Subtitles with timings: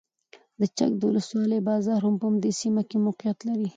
[0.59, 3.67] د چک د ولسوالۍ بازار هم په همدې سیمه کې موقعیت لري.